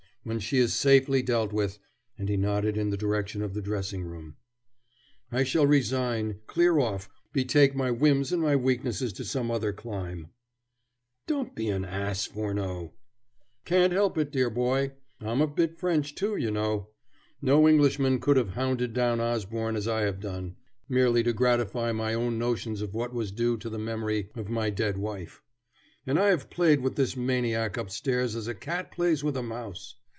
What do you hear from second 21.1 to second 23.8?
to gratify my own notions of what was due to the